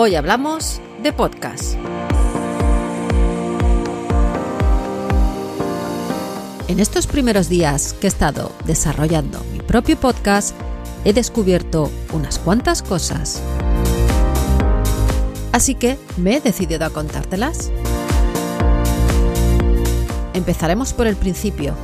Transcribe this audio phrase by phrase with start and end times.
[0.00, 1.74] Hoy hablamos de podcast.
[6.68, 10.54] En estos primeros días que he estado desarrollando mi propio podcast,
[11.04, 13.42] he descubierto unas cuantas cosas.
[15.50, 17.72] Así que me he decidido a contártelas.
[20.32, 21.74] Empezaremos por el principio.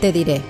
[0.00, 0.40] Te diré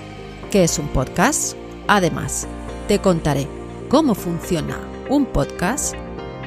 [0.52, 1.56] qué es un podcast.
[1.88, 2.46] Además,
[2.86, 3.48] te contaré
[3.88, 5.94] cómo funciona un podcast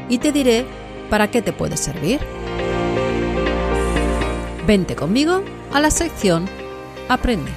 [0.10, 0.66] y te diré
[1.10, 2.20] para qué te puede servir.
[4.68, 6.46] Vente conmigo a la sección
[7.08, 7.52] Aprende.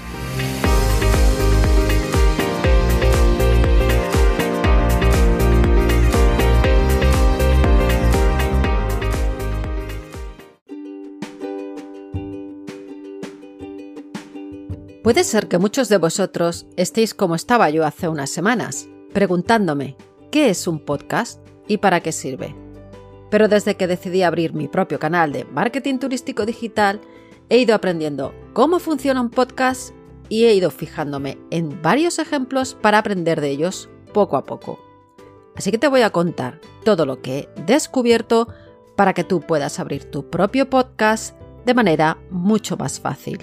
[15.02, 19.96] Puede ser que muchos de vosotros estéis como estaba yo hace unas semanas, preguntándome
[20.30, 21.41] qué es un podcast
[21.72, 22.54] y para qué sirve.
[23.30, 27.00] Pero desde que decidí abrir mi propio canal de marketing turístico digital,
[27.48, 29.94] he ido aprendiendo cómo funciona un podcast
[30.28, 34.78] y he ido fijándome en varios ejemplos para aprender de ellos poco a poco.
[35.56, 38.48] Así que te voy a contar todo lo que he descubierto
[38.96, 43.38] para que tú puedas abrir tu propio podcast de manera mucho más fácil.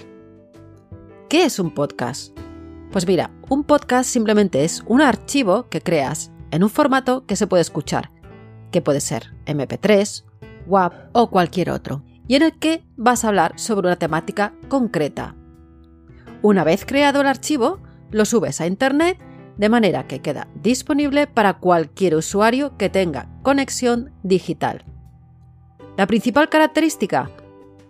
[1.28, 2.36] ¿Qué es un podcast?
[2.92, 7.46] Pues mira, un podcast simplemente es un archivo que creas en un formato que se
[7.46, 8.10] puede escuchar,
[8.70, 10.24] que puede ser MP3,
[10.66, 15.34] WAV o cualquier otro, y en el que vas a hablar sobre una temática concreta.
[16.42, 19.18] Una vez creado el archivo, lo subes a Internet
[19.56, 24.84] de manera que queda disponible para cualquier usuario que tenga conexión digital.
[25.96, 27.30] La principal característica,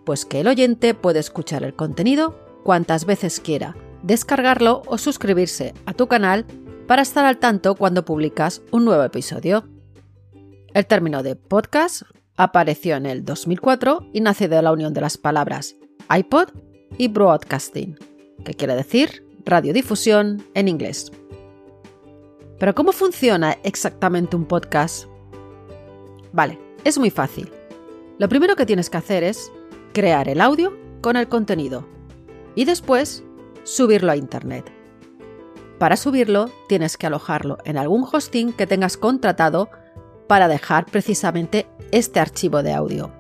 [0.04, 5.92] pues que el oyente puede escuchar el contenido cuantas veces quiera, descargarlo o suscribirse a
[5.92, 6.44] tu canal
[6.88, 9.68] para estar al tanto cuando publicas un nuevo episodio.
[10.72, 12.02] El término de podcast
[12.36, 15.74] apareció en el 2004 y nace de la unión de las palabras
[16.08, 16.50] iPod
[16.96, 17.98] y broadcasting,
[18.44, 21.10] que quiere decir radiodifusión en inglés.
[22.60, 25.06] Pero ¿cómo funciona exactamente un podcast?
[26.32, 27.50] Vale, es muy fácil.
[28.18, 29.50] Lo primero que tienes que hacer es
[29.92, 31.84] crear el audio con el contenido
[32.54, 33.24] y después
[33.64, 34.70] subirlo a Internet.
[35.80, 39.68] Para subirlo tienes que alojarlo en algún hosting que tengas contratado
[40.30, 43.10] para dejar precisamente este archivo de audio.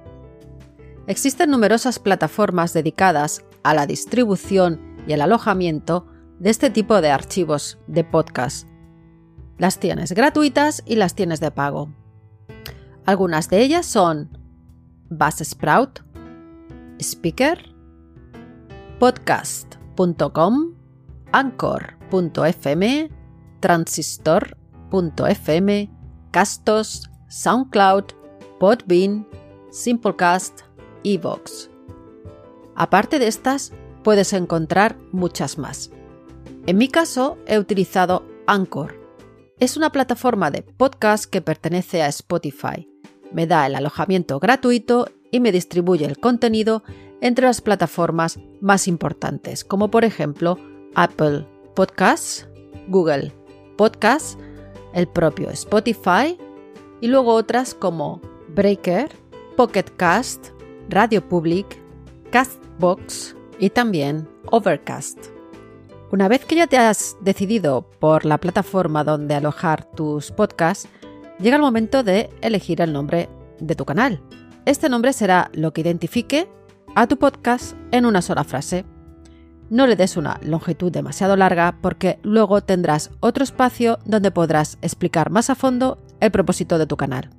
[1.08, 6.06] Existen numerosas plataformas dedicadas a la distribución y el alojamiento
[6.38, 8.68] de este tipo de archivos de podcast.
[9.58, 11.92] Las tienes gratuitas y las tienes de pago.
[13.06, 14.38] Algunas de ellas son
[15.08, 16.04] Buzzsprout,
[17.00, 17.74] Speaker,
[19.00, 20.76] podcast.com,
[21.32, 23.10] Anchor.fm,
[23.58, 25.99] Transistor.fm,
[26.30, 28.04] Castos, SoundCloud,
[28.58, 29.26] Podbean,
[29.70, 30.60] Simplecast
[31.02, 31.70] y Vox.
[32.74, 35.90] Aparte de estas, puedes encontrar muchas más.
[36.66, 38.98] En mi caso, he utilizado Anchor.
[39.58, 42.88] Es una plataforma de podcast que pertenece a Spotify.
[43.32, 46.82] Me da el alojamiento gratuito y me distribuye el contenido
[47.20, 50.58] entre las plataformas más importantes, como por ejemplo
[50.94, 52.48] Apple Podcasts,
[52.88, 53.32] Google
[53.76, 54.36] Podcasts,
[54.92, 56.38] el propio Spotify
[57.00, 59.10] y luego otras como Breaker,
[59.56, 60.48] Pocket Cast,
[60.88, 61.66] Radio Public,
[62.30, 65.26] Castbox y también Overcast.
[66.12, 70.88] Una vez que ya te has decidido por la plataforma donde alojar tus podcasts,
[71.38, 73.28] llega el momento de elegir el nombre
[73.60, 74.20] de tu canal.
[74.66, 76.48] Este nombre será lo que identifique
[76.96, 78.84] a tu podcast en una sola frase.
[79.70, 85.30] No le des una longitud demasiado larga porque luego tendrás otro espacio donde podrás explicar
[85.30, 87.30] más a fondo el propósito de tu canal.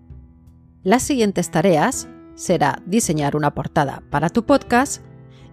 [0.82, 5.04] Las siguientes tareas será diseñar una portada para tu podcast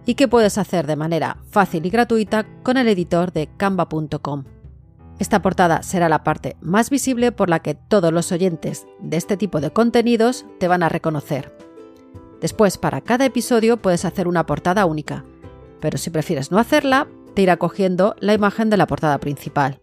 [0.05, 4.45] y que puedes hacer de manera fácil y gratuita con el editor de canva.com.
[5.19, 9.35] Esta portada será la parte más visible por la que todos los oyentes de este
[9.35, 11.53] tipo de contenidos te van a reconocer.
[12.39, 15.25] Después, para cada episodio puedes hacer una portada única,
[15.79, 19.79] pero si prefieres no hacerla, te irá cogiendo la imagen de la portada principal.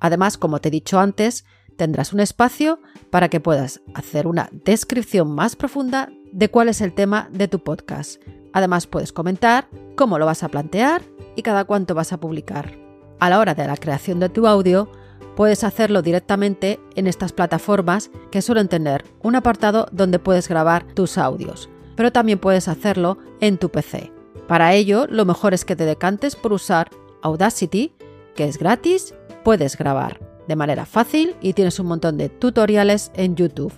[0.00, 1.44] Además, como te he dicho antes,
[1.76, 2.80] tendrás un espacio
[3.10, 7.60] para que puedas hacer una descripción más profunda de cuál es el tema de tu
[7.60, 8.20] podcast.
[8.52, 11.02] Además, puedes comentar cómo lo vas a plantear
[11.36, 12.78] y cada cuánto vas a publicar.
[13.20, 14.90] A la hora de la creación de tu audio,
[15.36, 21.18] puedes hacerlo directamente en estas plataformas que suelen tener un apartado donde puedes grabar tus
[21.18, 24.13] audios, pero también puedes hacerlo en tu PC.
[24.46, 26.90] Para ello, lo mejor es que te decantes por usar
[27.22, 27.92] Audacity,
[28.34, 33.36] que es gratis, puedes grabar de manera fácil y tienes un montón de tutoriales en
[33.36, 33.72] YouTube.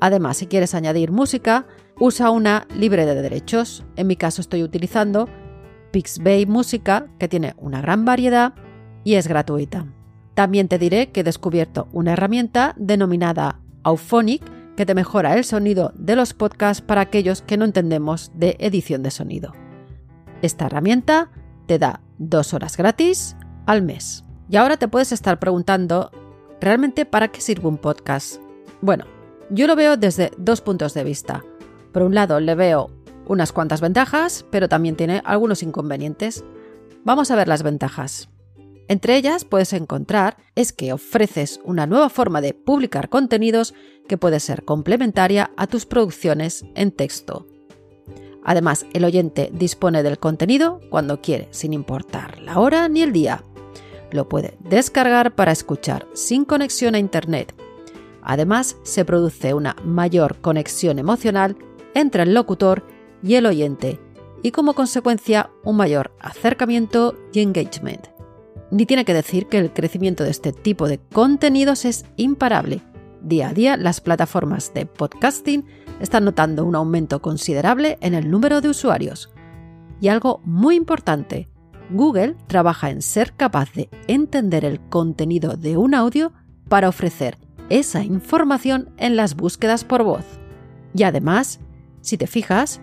[0.00, 1.66] Además, si quieres añadir música,
[2.00, 3.84] usa una libre de derechos.
[3.94, 5.28] En mi caso estoy utilizando
[5.92, 8.54] Pixbay Música, que tiene una gran variedad
[9.04, 9.86] y es gratuita.
[10.34, 14.42] También te diré que he descubierto una herramienta denominada Auphonic
[14.76, 19.02] que te mejora el sonido de los podcasts para aquellos que no entendemos de edición
[19.02, 19.52] de sonido.
[20.42, 21.30] Esta herramienta
[21.66, 23.36] te da dos horas gratis
[23.66, 24.24] al mes.
[24.48, 26.10] Y ahora te puedes estar preguntando,
[26.60, 28.40] ¿realmente para qué sirve un podcast?
[28.80, 29.04] Bueno,
[29.50, 31.44] yo lo veo desde dos puntos de vista.
[31.92, 32.90] Por un lado, le veo
[33.26, 36.44] unas cuantas ventajas, pero también tiene algunos inconvenientes.
[37.04, 38.28] Vamos a ver las ventajas.
[38.88, 43.74] Entre ellas puedes encontrar es que ofreces una nueva forma de publicar contenidos
[44.08, 47.46] que puede ser complementaria a tus producciones en texto.
[48.44, 53.44] Además, el oyente dispone del contenido cuando quiere, sin importar la hora ni el día.
[54.10, 57.54] Lo puede descargar para escuchar sin conexión a Internet.
[58.22, 61.56] Además, se produce una mayor conexión emocional
[61.94, 62.84] entre el locutor
[63.22, 64.00] y el oyente
[64.42, 68.08] y como consecuencia un mayor acercamiento y engagement.
[68.70, 72.82] Ni tiene que decir que el crecimiento de este tipo de contenidos es imparable.
[73.22, 75.64] Día a día las plataformas de podcasting
[76.00, 79.30] están notando un aumento considerable en el número de usuarios.
[80.00, 81.48] Y algo muy importante,
[81.90, 86.32] Google trabaja en ser capaz de entender el contenido de un audio
[86.68, 87.38] para ofrecer
[87.68, 90.24] esa información en las búsquedas por voz.
[90.92, 91.60] Y además,
[92.00, 92.80] si te fijas,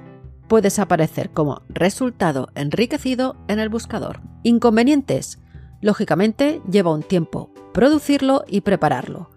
[0.47, 4.21] puedes aparecer como resultado enriquecido en el buscador.
[4.43, 5.39] Inconvenientes.
[5.81, 9.29] Lógicamente, lleva un tiempo producirlo y prepararlo.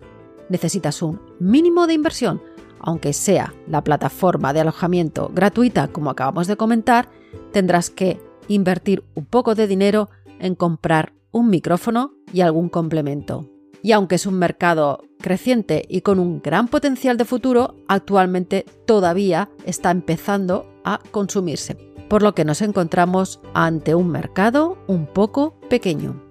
[0.52, 2.42] Necesitas un mínimo de inversión,
[2.78, 7.08] aunque sea la plataforma de alojamiento gratuita como acabamos de comentar,
[7.52, 10.10] tendrás que invertir un poco de dinero
[10.40, 13.48] en comprar un micrófono y algún complemento.
[13.82, 19.48] Y aunque es un mercado creciente y con un gran potencial de futuro, actualmente todavía
[19.64, 21.78] está empezando a consumirse,
[22.10, 26.22] por lo que nos encontramos ante un mercado un poco pequeño.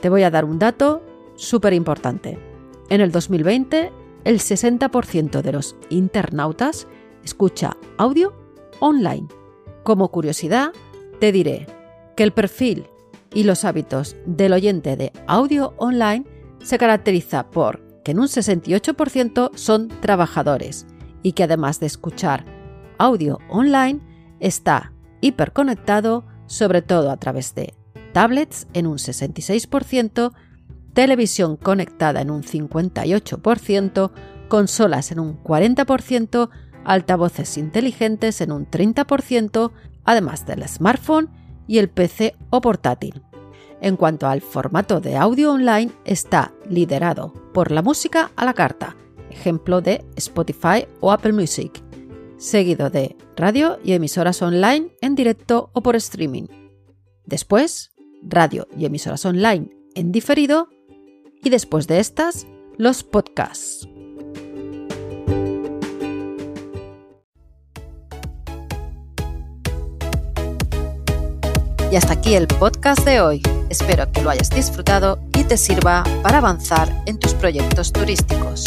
[0.00, 1.02] Te voy a dar un dato
[1.34, 2.47] súper importante.
[2.88, 3.92] En el 2020,
[4.24, 6.86] el 60% de los internautas
[7.22, 8.34] escucha audio
[8.80, 9.28] online.
[9.82, 10.72] Como curiosidad,
[11.20, 11.66] te diré
[12.16, 12.86] que el perfil
[13.34, 16.24] y los hábitos del oyente de audio online
[16.62, 20.86] se caracteriza por que en un 68% son trabajadores
[21.22, 22.44] y que además de escuchar
[22.96, 24.00] audio online
[24.40, 27.74] está hiperconectado sobre todo a través de
[28.12, 30.32] tablets en un 66%,
[30.92, 34.10] televisión conectada en un 58%,
[34.48, 36.50] consolas en un 40%,
[36.84, 39.72] altavoces inteligentes en un 30%,
[40.04, 41.30] además del smartphone
[41.66, 43.22] y el PC o portátil.
[43.80, 48.96] En cuanto al formato de audio online, está liderado por la música a la carta,
[49.30, 51.82] ejemplo de Spotify o Apple Music,
[52.38, 56.46] seguido de radio y emisoras online en directo o por streaming.
[57.24, 60.68] Después, radio y emisoras online en diferido
[61.42, 63.88] y después de estas, los podcasts.
[71.90, 73.42] Y hasta aquí el podcast de hoy.
[73.70, 78.64] Espero que lo hayas disfrutado y te sirva para avanzar en tus proyectos turísticos.